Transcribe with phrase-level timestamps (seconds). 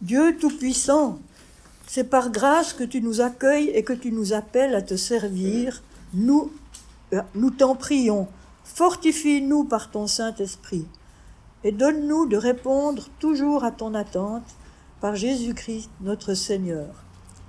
[0.00, 1.18] Dieu Tout-Puissant,
[1.86, 5.82] c'est par grâce que tu nous accueilles et que tu nous appelles à te servir.
[6.14, 6.52] Nous,
[7.12, 8.28] euh, nous t'en prions.
[8.64, 10.86] Fortifie-nous par ton Saint-Esprit
[11.64, 14.44] et donne-nous de répondre toujours à ton attente
[15.00, 16.88] par Jésus-Christ notre Seigneur.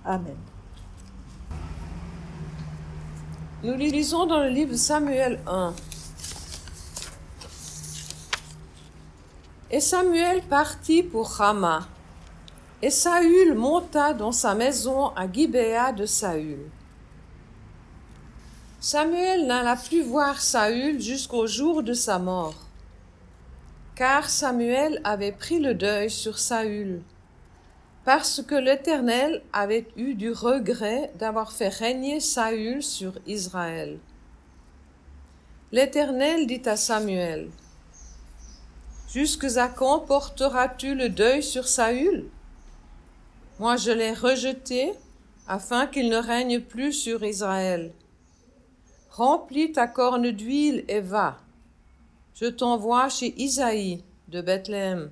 [0.06, 0.38] Amen.
[3.64, 5.74] Nous lisons dans le livre Samuel 1.
[9.72, 11.88] Et Samuel partit pour Rama.
[12.82, 16.72] Et Saül monta dans sa maison à Gibéa de Saül.
[18.80, 22.56] Samuel n'alla plus voir Saül jusqu'au jour de sa mort,
[23.94, 27.04] car Samuel avait pris le deuil sur Saül,
[28.06, 34.00] parce que l'Éternel avait eu du regret d'avoir fait régner Saül sur Israël.
[35.72, 37.50] L'Éternel dit à Samuel,
[39.12, 42.30] Jusqu'à quand porteras-tu le deuil sur Saül?
[43.60, 44.94] Moi je l'ai rejeté
[45.48, 47.92] afin qu'il ne règne plus sur Israël.
[49.10, 51.40] Remplis ta corne d'huile et va.
[52.36, 55.10] Je t'envoie chez Isaïe de Bethléem,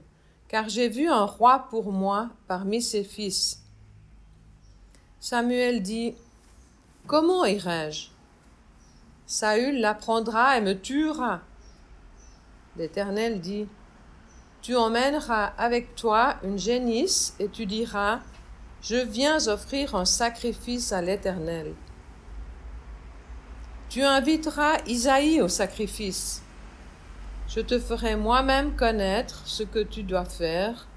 [0.48, 3.64] car j'ai vu un roi pour moi parmi ses fils.
[5.20, 6.14] Samuel dit,
[7.08, 8.09] Comment irai-je?
[9.26, 11.42] Saül l'apprendra et me tuera.
[12.78, 13.67] L'Éternel dit,
[14.68, 18.20] tu emmèneras avec toi une génisse et tu diras,
[18.82, 21.73] Je viens offrir un sacrifice à l'Éternel.
[23.88, 26.44] Tu inviteras Isaïe au sacrifice.
[27.48, 30.90] Je te ferai moi-même connaître ce que tu dois faire,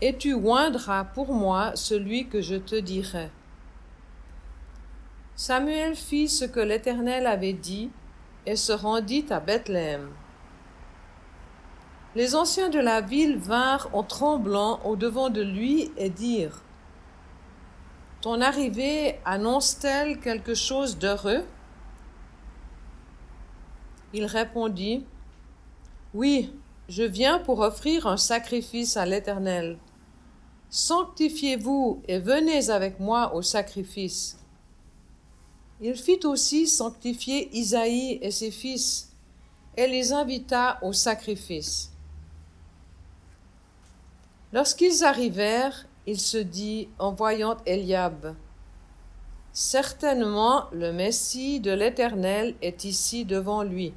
[0.00, 3.28] et tu oindras pour moi celui que je te dirai.
[5.36, 7.90] Samuel fit ce que l'Éternel avait dit,
[8.46, 10.08] et se rendit à Bethléem.
[12.18, 16.64] Les anciens de la ville vinrent en tremblant au-devant de lui et dirent
[18.22, 21.44] Ton arrivée annonce-t-elle quelque chose d'heureux?
[24.12, 25.06] Il répondit
[26.12, 26.52] Oui,
[26.88, 29.78] je viens pour offrir un sacrifice à l'Éternel.
[30.70, 34.40] Sanctifiez-vous et venez avec moi au sacrifice.
[35.80, 39.12] Il fit aussi sanctifier Isaïe et ses fils
[39.76, 41.92] et les invita au sacrifice.
[44.52, 48.34] Lorsqu'ils arrivèrent, il se dit en voyant Eliab,
[49.52, 53.92] Certainement le Messie de l'Éternel est ici devant lui.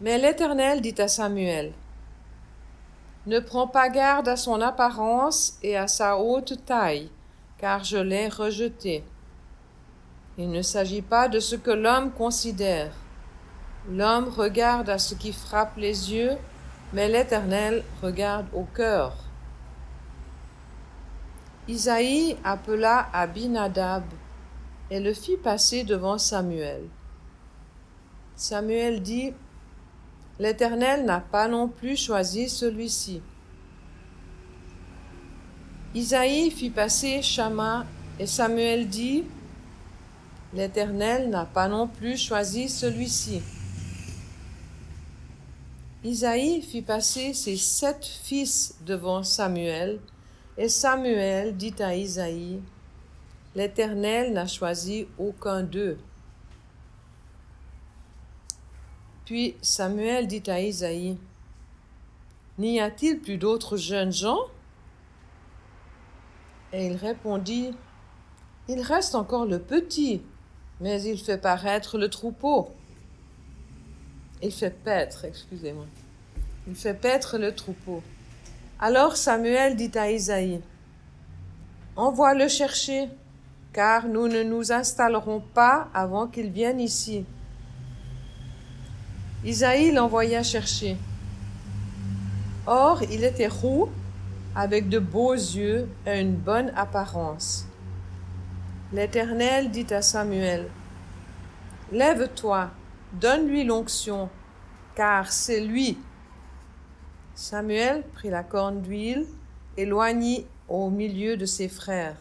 [0.00, 1.72] Mais l'Éternel dit à Samuel,
[3.26, 7.10] Ne prends pas garde à son apparence et à sa haute taille,
[7.58, 9.04] car je l'ai rejeté.
[10.38, 12.92] Il ne s'agit pas de ce que l'homme considère.
[13.88, 16.36] L'homme regarde à ce qui frappe les yeux,
[16.92, 19.16] mais l'Éternel regarde au cœur.
[21.68, 24.04] Isaïe appela Abinadab
[24.90, 26.82] et le fit passer devant Samuel.
[28.36, 29.32] Samuel dit,
[30.38, 33.22] L'Éternel n'a pas non plus choisi celui-ci.
[35.94, 37.86] Isaïe fit passer Shama
[38.18, 39.24] et Samuel dit,
[40.52, 43.40] L'Éternel n'a pas non plus choisi celui-ci.
[46.04, 50.00] Isaïe fit passer ses sept fils devant Samuel,
[50.58, 52.60] et Samuel dit à Isaïe,
[53.54, 55.98] L'Éternel n'a choisi aucun d'eux.
[59.26, 61.18] Puis Samuel dit à Isaïe,
[62.58, 64.40] N'y a-t-il plus d'autres jeunes gens?
[66.72, 67.70] Et il répondit,
[68.68, 70.22] Il reste encore le petit,
[70.80, 72.70] mais il fait paraître le troupeau.
[74.42, 75.86] Il fait paître, excusez-moi.
[76.66, 78.02] Il fait paître le troupeau.
[78.80, 80.60] Alors Samuel dit à Isaïe,
[81.94, 83.08] Envoie-le chercher,
[83.72, 87.24] car nous ne nous installerons pas avant qu'il vienne ici.
[89.44, 90.96] Isaïe l'envoya chercher.
[92.66, 93.88] Or, il était roux,
[94.54, 97.66] avec de beaux yeux et une bonne apparence.
[98.92, 100.68] L'Éternel dit à Samuel,
[101.90, 102.70] Lève-toi,
[103.12, 104.30] Donne-lui l'onction,
[104.94, 105.98] car c'est lui.
[107.34, 109.26] Samuel prit la corne d'huile,
[109.76, 112.16] éloignit au milieu de ses frères.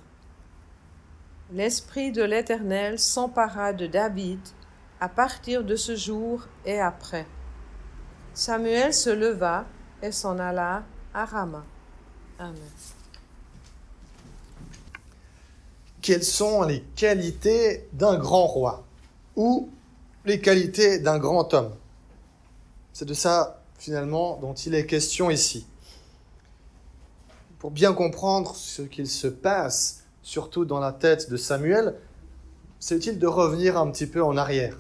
[1.54, 4.40] L'Esprit de l'Éternel s'empara de David
[5.00, 7.26] à partir de ce jour et après.
[8.34, 9.66] Samuel se leva
[10.02, 10.84] et s'en alla
[11.14, 11.66] à Rama.
[12.40, 12.56] Amen.
[16.02, 18.86] Quelles sont les qualités d'un grand roi
[19.36, 19.70] ou
[20.26, 21.74] les qualités d'un grand homme.
[22.94, 25.68] C'est de ça, finalement, dont il est question ici.
[27.60, 31.96] pour bien comprendre ce qu'il se passe, surtout dans la tête de Samuel,
[32.80, 34.76] c'est utile de revenir un petit peu en arrière?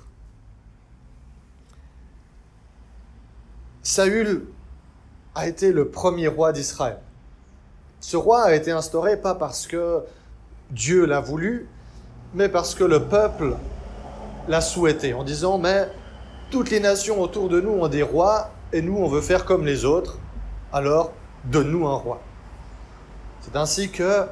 [3.84, 4.48] Saül
[5.36, 6.98] a été le premier roi d'Israël.
[8.00, 10.02] Ce roi a été instauré pas parce que
[10.72, 11.68] Dieu l'a voulu,
[12.34, 13.56] mais parce que le peuple
[14.48, 15.90] l'a souhaité, en disant, mais
[16.50, 19.66] toutes les nations autour de nous ont des rois, et nous, on veut faire comme
[19.66, 20.18] les autres,
[20.72, 21.12] alors
[21.46, 22.22] donne-nous un roi.
[23.42, 24.26] C'est ainsi que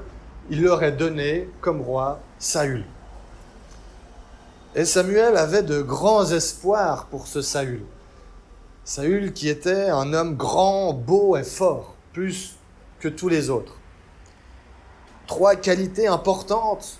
[0.50, 2.84] il leur est donné comme roi Saül.
[4.76, 7.84] Et Samuel avait de grands espoirs pour ce Saül.
[8.84, 12.56] Saül qui était un homme grand, beau et fort, plus
[13.00, 13.76] que tous les autres.
[15.28, 17.00] Trois qualités importantes,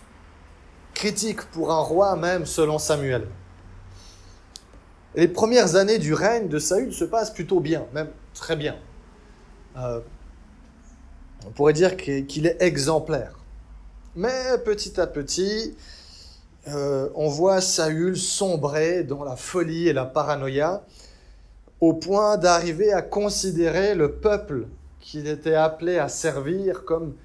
[1.00, 3.26] critiques pour un roi même selon Samuel.
[5.16, 8.76] les premières années du règne de Saül se passent plutôt bien, même très bien.
[9.78, 10.02] Euh,
[11.48, 13.40] on pourrait dire qu'il est exemplaire.
[14.18, 15.74] Mais petit à petit,
[16.68, 20.84] euh, on voit Saül sombrer dans la folie et la paranoïa
[21.80, 24.68] au point d'arriver à considérer le peuple
[25.00, 27.16] qu'il était appelé à servir comme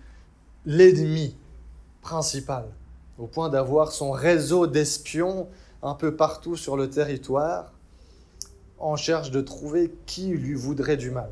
[0.64, 1.36] l'ennemi
[2.02, 2.66] principal,
[3.18, 5.48] au point d'avoir son réseau d'espions
[5.82, 7.72] un peu partout sur le territoire,
[8.78, 11.30] en cherche de trouver qui lui voudrait du mal.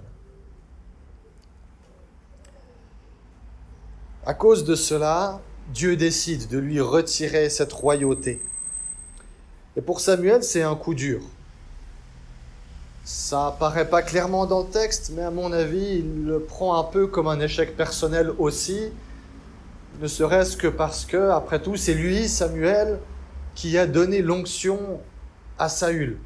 [4.24, 5.40] À cause de cela,
[5.74, 8.40] Dieu décide de lui retirer cette royauté.
[9.76, 11.22] Et pour Samuel, c'est un coup dur.
[13.04, 16.84] Ça apparaît pas clairement dans le texte, mais à mon avis, il le prend un
[16.84, 18.92] peu comme un échec personnel aussi,
[20.02, 22.98] ne serait-ce que parce que, après tout, c'est lui, Samuel,
[23.54, 25.00] qui a donné l'onction
[25.60, 26.18] à Saül.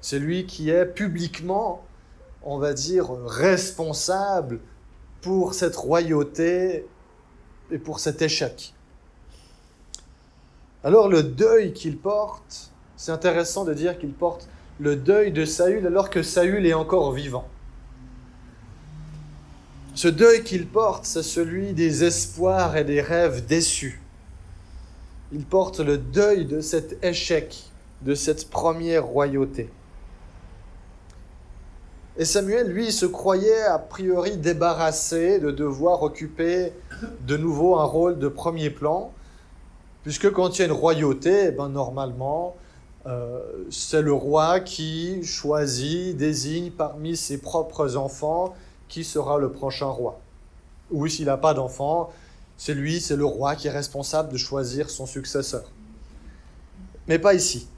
[0.00, 1.84] C'est lui qui est publiquement,
[2.42, 4.60] on va dire, responsable
[5.20, 6.86] pour cette royauté
[7.70, 8.72] et pour cet échec.
[10.82, 14.48] Alors le deuil qu'il porte, c'est intéressant de dire qu'il porte
[14.80, 17.48] le deuil de Saül alors que Saül est encore vivant.
[19.96, 24.02] Ce deuil qu'il porte, c'est celui des espoirs et des rêves déçus.
[25.32, 27.64] Il porte le deuil de cet échec,
[28.02, 29.70] de cette première royauté.
[32.18, 36.74] Et Samuel, lui, se croyait a priori débarrassé de devoir occuper
[37.26, 39.14] de nouveau un rôle de premier plan,
[40.02, 42.54] puisque quand il y a une royauté, eh ben, normalement,
[43.06, 43.40] euh,
[43.70, 48.54] c'est le roi qui choisit, désigne parmi ses propres enfants
[48.88, 50.20] qui sera le prochain roi.
[50.90, 52.12] Ou s'il n'a pas d'enfant,
[52.56, 55.64] c'est lui, c'est le roi qui est responsable de choisir son successeur.
[57.08, 57.68] Mais pas ici.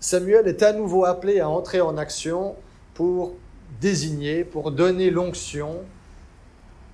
[0.00, 2.54] Samuel est à nouveau appelé à entrer en action
[2.94, 3.34] pour
[3.80, 5.80] désigner, pour donner l'onction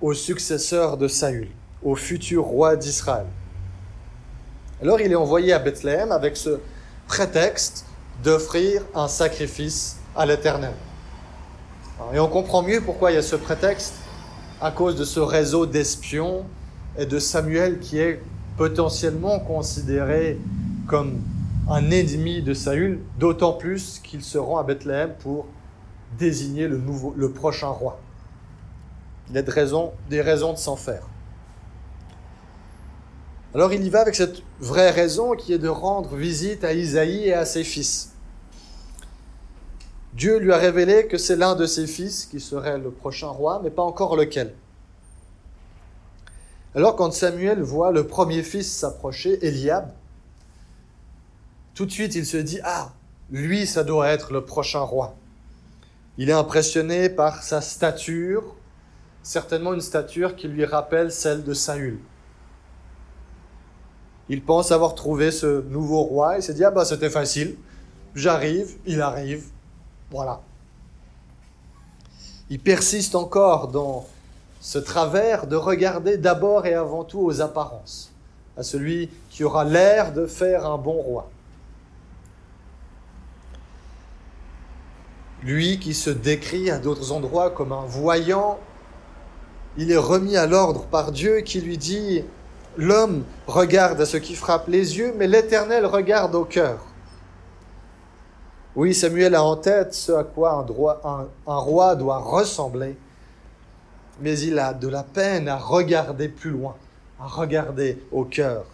[0.01, 1.49] au successeur de Saül,
[1.81, 3.25] au futur roi d'Israël.
[4.81, 6.59] Alors il est envoyé à Bethléem avec ce
[7.07, 7.85] prétexte
[8.23, 10.73] d'offrir un sacrifice à l'Éternel.
[12.11, 13.95] Et on comprend mieux pourquoi il y a ce prétexte,
[14.61, 16.45] à cause de ce réseau d'espions
[16.97, 18.21] et de Samuel qui est
[18.57, 20.39] potentiellement considéré
[20.87, 21.21] comme
[21.69, 25.45] un ennemi de Saül, d'autant plus qu'il se rend à Bethléem pour
[26.17, 27.99] désigner le, prochain roi.
[29.29, 31.07] Il a des raisons, des raisons de s'en faire.
[33.55, 37.27] Alors il y va avec cette vraie raison qui est de rendre visite à Isaïe
[37.27, 38.12] et à ses fils.
[40.13, 43.61] Dieu lui a révélé que c'est l'un de ses fils qui serait le prochain roi,
[43.63, 44.53] mais pas encore lequel.
[46.75, 49.91] Alors quand Samuel voit le premier fils s'approcher, Eliab,
[51.73, 52.91] tout de suite il se dit, ah,
[53.31, 55.15] lui, ça doit être le prochain roi.
[56.17, 58.55] Il est impressionné par sa stature,
[59.23, 61.99] certainement une stature qui lui rappelle celle de Saül.
[64.29, 66.37] Il pense avoir trouvé ce nouveau roi.
[66.37, 67.55] Il s'est dit, ah bah c'était facile.
[68.15, 69.45] J'arrive, il arrive.
[70.13, 70.41] Voilà.
[72.51, 74.05] Il persiste encore dans
[74.61, 78.11] ce travers de regarder d'abord et avant tout aux apparences,
[78.55, 81.31] à celui qui aura l'air de faire un bon roi.
[85.41, 88.59] Lui qui se décrit à d'autres endroits comme un voyant,
[89.77, 92.23] il est remis à l'ordre par Dieu qui lui dit
[92.77, 96.92] L'homme regarde à ce qui frappe les yeux, mais l'Éternel regarde au cœur.
[98.75, 100.65] Oui, Samuel a en tête ce à quoi
[101.45, 102.95] un, roi doit ressembler,
[104.19, 106.75] mais il a de la peine à regarder plus loin,
[107.19, 108.65] à regarder au cœur.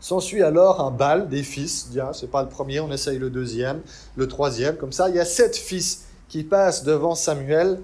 [0.00, 1.90] S'ensuit alors un bal des fils.
[1.90, 3.80] Ce c'est pas le premier, on essaye le deuxième,
[4.16, 4.76] le troisième.
[4.76, 7.80] Comme ça, il y a sept fils qui passent devant Samuel,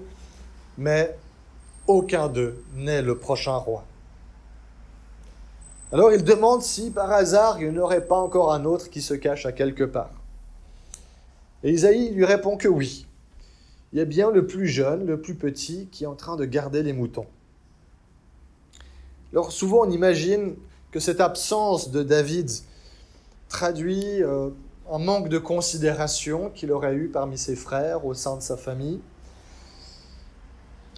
[0.77, 1.17] mais
[1.87, 3.83] aucun d'eux n'est le prochain roi.
[5.91, 9.13] Alors il demande si par hasard il n'y aurait pas encore un autre qui se
[9.13, 10.11] cache à quelque part.
[11.63, 13.07] Et Isaïe lui répond que oui.
[13.93, 16.45] Il y a bien le plus jeune, le plus petit, qui est en train de
[16.45, 17.27] garder les moutons.
[19.31, 20.55] Alors souvent on imagine
[20.91, 22.49] que cette absence de David
[23.49, 24.49] traduit euh,
[24.91, 28.99] un manque de considération qu'il aurait eu parmi ses frères au sein de sa famille.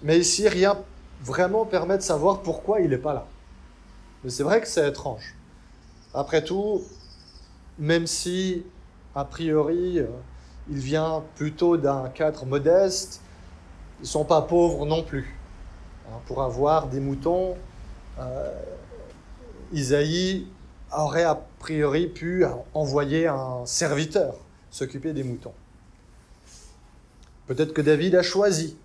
[0.04, 0.78] Mais ici, rien
[1.24, 3.26] vraiment permet de savoir pourquoi il n'est pas là.
[4.24, 5.36] Mais c'est vrai que c'est étrange.
[6.14, 6.82] Après tout,
[7.78, 8.64] même si,
[9.16, 10.08] a priori, euh,
[10.70, 13.22] il vient plutôt d'un cadre modeste,
[14.00, 15.36] ils ne sont pas pauvres non plus.
[16.08, 17.56] Hein, pour avoir des moutons,
[18.20, 18.52] euh,
[19.72, 20.48] Isaïe
[20.96, 24.36] aurait a priori pu envoyer un serviteur
[24.72, 25.54] s'occuper des moutons.
[27.48, 28.78] Peut-être que David a choisi.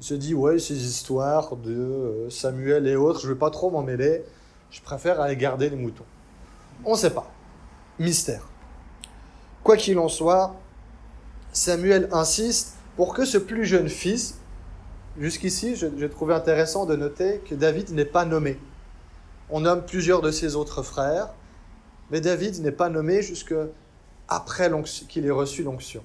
[0.00, 3.50] Il se dit, ouais, ces histoires de euh, Samuel et autres, je ne vais pas
[3.50, 4.24] trop m'en mêler,
[4.72, 6.04] je préfère aller garder les moutons.
[6.84, 7.30] On ne sait pas.
[7.98, 8.48] Mystère.
[9.62, 10.56] Quoi qu'il en soit,
[11.52, 14.38] Samuel insiste pour que ce plus jeune fils,
[15.18, 18.58] jusqu'ici, j'ai trouvé intéressant de noter que David n'est pas nommé.
[19.50, 21.28] On nomme plusieurs de ses autres frères,
[22.10, 23.54] mais David n'est pas nommé jusque
[24.28, 24.70] après
[25.08, 26.02] qu'il ait reçu l'onction.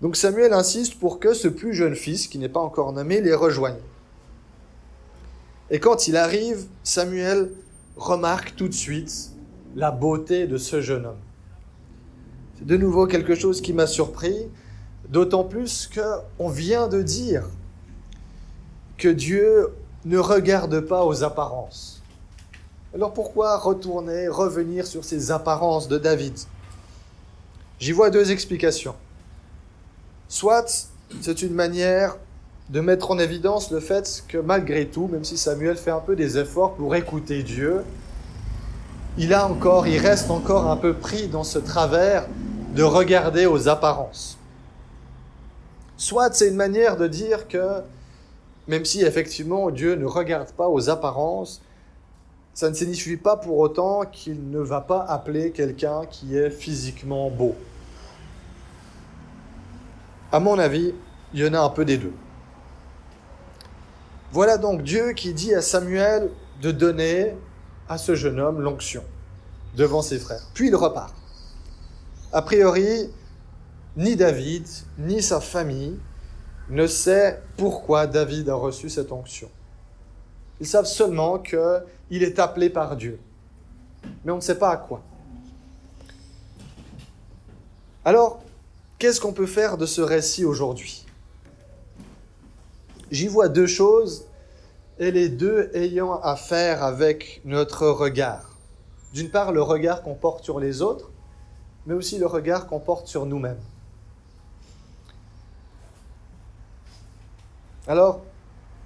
[0.00, 3.34] Donc Samuel insiste pour que ce plus jeune fils, qui n'est pas encore nommé, les
[3.34, 3.80] rejoigne.
[5.70, 7.50] Et quand il arrive, Samuel
[7.96, 9.30] remarque tout de suite
[9.76, 11.20] la beauté de ce jeune homme.
[12.58, 14.48] C'est de nouveau quelque chose qui m'a surpris,
[15.08, 17.44] d'autant plus qu'on vient de dire
[18.98, 19.68] que Dieu
[20.04, 22.02] ne regarde pas aux apparences.
[22.92, 26.36] Alors pourquoi retourner, revenir sur ces apparences de David?
[27.78, 28.96] J'y vois deux explications.
[30.28, 32.16] Soit c'est une manière
[32.70, 36.14] de mettre en évidence le fait que malgré tout, même si Samuel fait un peu
[36.14, 37.82] des efforts pour écouter Dieu,
[39.18, 42.26] il a encore, il reste encore un peu pris dans ce travers
[42.74, 44.38] de regarder aux apparences.
[45.96, 47.80] Soit c'est une manière de dire que
[48.68, 51.60] même si effectivement Dieu ne regarde pas aux apparences,
[52.54, 57.30] ça ne signifie pas pour autant qu'il ne va pas appeler quelqu'un qui est physiquement
[57.30, 57.56] beau.
[60.30, 60.94] À mon avis,
[61.34, 62.12] il y en a un peu des deux.
[64.32, 66.30] Voilà donc Dieu qui dit à Samuel
[66.62, 67.34] de donner
[67.88, 69.02] à ce jeune homme l'onction
[69.76, 70.46] devant ses frères.
[70.54, 71.14] Puis il repart.
[72.32, 73.10] A priori,
[73.96, 74.66] ni David,
[74.98, 75.98] ni sa famille
[76.68, 79.50] ne sait pourquoi David a reçu cette onction.
[80.60, 83.18] Ils savent seulement qu'il est appelé par Dieu.
[84.24, 85.02] Mais on ne sait pas à quoi.
[88.04, 88.40] Alors,
[88.98, 91.04] qu'est-ce qu'on peut faire de ce récit aujourd'hui?
[93.10, 94.26] J'y vois deux choses,
[94.98, 98.56] et les deux ayant à faire avec notre regard.
[99.14, 101.10] D'une part, le regard qu'on porte sur les autres,
[101.86, 103.60] mais aussi le regard qu'on porte sur nous-mêmes.
[107.88, 108.20] Alors,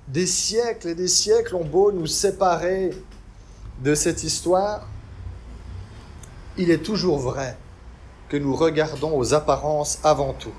[0.09, 2.91] des siècles et des siècles ont beau nous séparer
[3.83, 4.87] de cette histoire,
[6.57, 7.57] il est toujours vrai
[8.29, 10.55] que nous regardons aux apparences avant tout.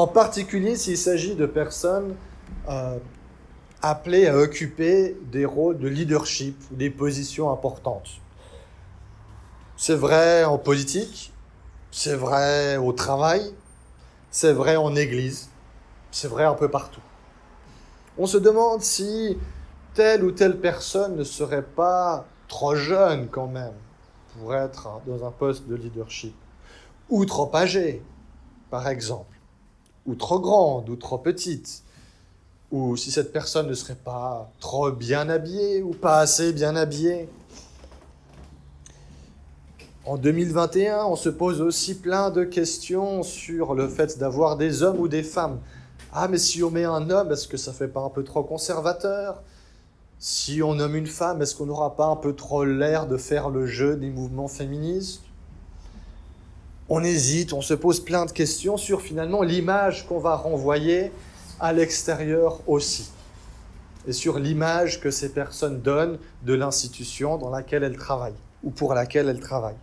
[0.00, 2.16] En particulier s'il s'agit de personnes
[2.70, 2.98] euh,
[3.82, 8.08] appelées à occuper des rôles de leadership ou des positions importantes.
[9.76, 11.34] C'est vrai en politique,
[11.90, 13.52] c'est vrai au travail,
[14.30, 15.50] c'est vrai en Église,
[16.10, 17.02] c'est vrai un peu partout.
[18.16, 19.36] On se demande si
[19.92, 23.74] telle ou telle personne ne serait pas trop jeune quand même
[24.32, 26.34] pour être dans un poste de leadership,
[27.10, 28.02] ou trop âgée,
[28.70, 29.39] par exemple,
[30.06, 31.82] ou trop grande, ou trop petite,
[32.70, 37.28] ou si cette personne ne serait pas trop bien habillée ou pas assez bien habillée.
[40.06, 44.98] En 2021, on se pose aussi plein de questions sur le fait d'avoir des hommes
[44.98, 45.60] ou des femmes.
[46.12, 48.42] Ah, mais si on met un homme, est-ce que ça fait pas un peu trop
[48.42, 49.42] conservateur?
[50.18, 53.50] Si on nomme une femme, est-ce qu'on n'aura pas un peu trop l'air de faire
[53.50, 55.22] le jeu des mouvements féministes?
[56.90, 61.12] On hésite, on se pose plein de questions sur finalement l'image qu'on va renvoyer
[61.58, 63.10] à l'extérieur aussi.
[64.06, 68.92] Et sur l'image que ces personnes donnent de l'institution dans laquelle elles travaillent ou pour
[68.92, 69.76] laquelle elles travaillent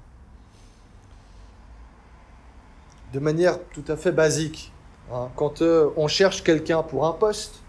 [3.14, 4.72] de manière tout à fait basique.
[5.12, 5.30] Hein.
[5.36, 7.62] Quand euh, on cherche quelqu'un pour un poste,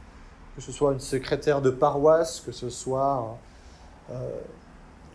[0.57, 3.38] que ce soit une secrétaire de paroisse, que ce soit
[4.11, 4.14] euh,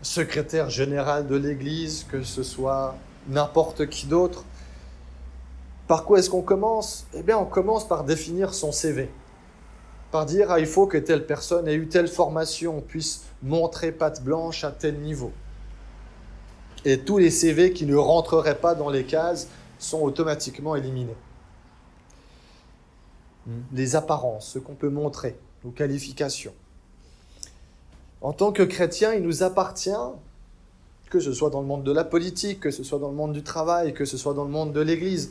[0.02, 2.94] secrétaire général de l'Église, que ce soit
[3.28, 4.44] n'importe qui d'autre,
[5.86, 7.06] Par quoi est-ce qu'on commence?
[7.12, 9.10] Eh bien, on commence par définir son CV.
[10.10, 14.22] Par dire, ah, il faut que telle personne ait eu telle formation, puisse montrer patte
[14.22, 15.32] blanche à tel niveau.
[16.86, 21.16] Et tous les CV qui ne rentreraient pas dans les cases sont automatiquement éliminés.
[23.72, 26.54] Les apparences, ce qu'on peut montrer, nos qualifications.
[28.22, 29.90] En tant que chrétien, il nous appartient,
[31.10, 33.32] que ce soit dans le monde de la politique, que ce soit dans le monde
[33.32, 35.30] du travail, que ce soit dans le monde de l'Église,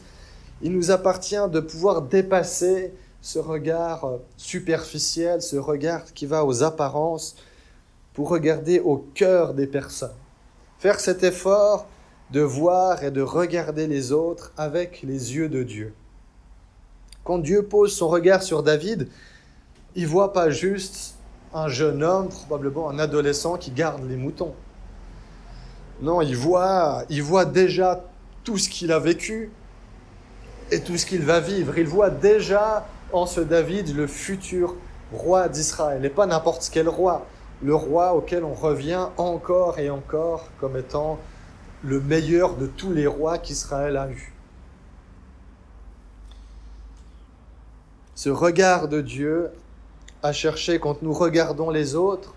[0.62, 7.36] il nous appartient de pouvoir dépasser ce regard superficiel, ce regard qui va aux apparences,
[8.14, 10.16] pour regarder au cœur des personnes.
[10.78, 11.88] Faire cet effort
[12.32, 15.94] de voir et de regarder les autres avec les yeux de Dieu.
[17.24, 19.08] Quand Dieu pose son regard sur David,
[19.96, 21.16] il voit pas juste
[21.54, 24.54] un jeune homme, probablement un adolescent qui garde les moutons.
[26.04, 27.06] Non, il voit,
[27.46, 28.04] déjà
[28.44, 29.52] tout ce qu'il a vécu
[30.70, 31.78] et tout ce qu'il va vivre.
[31.78, 34.76] Il voit déjà en ce David le futur
[35.14, 37.26] roi d'Israël, et pas n'importe quel roi,
[37.62, 41.20] le roi auquel on revient encore et encore comme étant
[41.84, 44.34] le meilleur de tous les rois qu'Israël a eu.
[48.16, 49.52] Ce regard de Dieu
[50.22, 52.36] à chercher quand nous regardons les autres,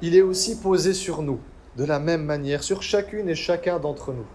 [0.00, 1.38] il est aussi posé sur nous,
[1.76, 4.26] de la même manière, sur chacune et chacun d'entre nous.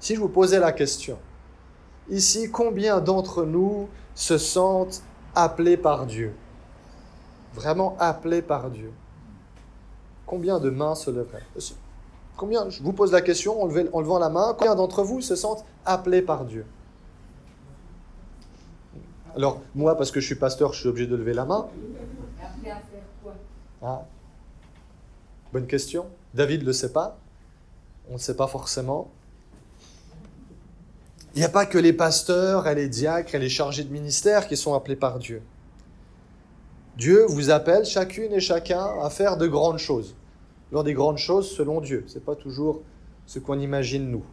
[0.00, 1.18] Si je vous posais la question,
[2.08, 5.02] ici, combien d'entre nous se sentent
[5.34, 6.34] appelés par Dieu?
[7.54, 8.92] Vraiment appelés par Dieu?
[10.26, 11.42] Combien de mains se lèveraient
[12.36, 15.64] Combien, je vous pose la question en levant la main, combien d'entre vous se sentent
[15.84, 16.64] appelés par Dieu?
[19.36, 21.68] Alors, moi, parce que je suis pasteur, je suis obligé de lever la main.
[22.42, 23.34] Appelé à faire quoi?
[23.82, 24.02] Ah.
[25.52, 26.06] Bonne question.
[26.34, 27.18] David ne le sait pas.
[28.08, 29.10] On ne sait pas forcément.
[31.34, 34.48] Il n'y a pas que les pasteurs et les diacres et les chargés de ministère
[34.48, 35.42] qui sont appelés par Dieu.
[36.96, 40.14] Dieu vous appelle chacune et chacun à faire de grandes choses.
[40.70, 42.04] Alors des grandes choses selon Dieu.
[42.08, 42.82] Ce n'est pas toujours
[43.26, 44.24] ce qu'on imagine nous.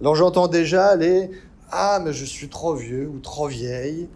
[0.00, 1.30] Alors j'entends déjà les
[1.70, 4.08] ah, mais je suis trop vieux ou trop vieille,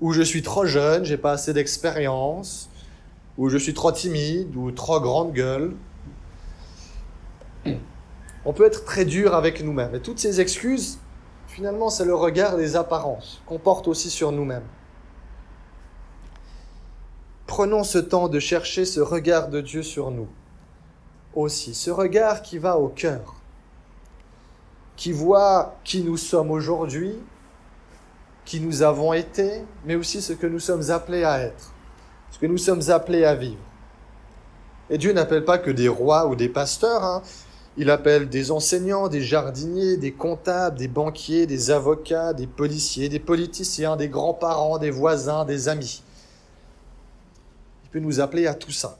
[0.00, 2.70] ou je suis trop jeune, j'ai pas assez d'expérience,
[3.40, 5.74] ou je suis trop timide ou trop grande gueule.
[8.44, 9.94] On peut être très dur avec nous-mêmes.
[9.94, 10.98] Et toutes ces excuses,
[11.46, 14.66] finalement, c'est le regard des apparences qu'on porte aussi sur nous-mêmes.
[17.46, 20.28] Prenons ce temps de chercher ce regard de Dieu sur nous
[21.34, 23.36] aussi, ce regard qui va au cœur
[24.96, 27.14] qui voit qui nous sommes aujourd'hui,
[28.44, 31.72] qui nous avons été, mais aussi ce que nous sommes appelés à être,
[32.40, 33.62] que nous sommes appelés à vivre.
[34.88, 37.22] Et Dieu n'appelle pas que des rois ou des pasteurs, hein.
[37.76, 43.20] il appelle des enseignants, des jardiniers, des comptables, des banquiers, des avocats, des policiers, des
[43.20, 46.02] politiciens, des grands-parents, des voisins, des amis.
[47.84, 48.98] Il peut nous appeler à tout ça.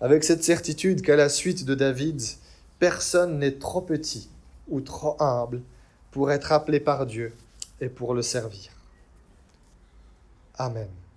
[0.00, 2.20] Avec cette certitude qu'à la suite de David,
[2.78, 4.30] Personne n'est trop petit
[4.68, 5.62] ou trop humble
[6.12, 7.32] pour être appelé par Dieu
[7.80, 8.70] et pour le servir.
[10.58, 11.07] Amen.